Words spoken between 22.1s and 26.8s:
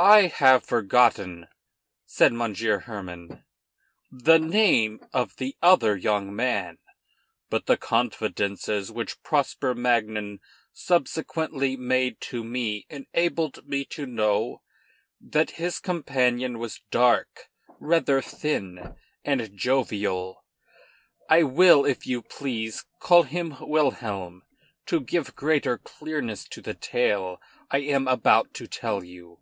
please, call him Wilhelm, to give greater clearness to the